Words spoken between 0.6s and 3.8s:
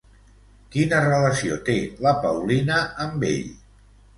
Quina relació té la Paulina amb ell?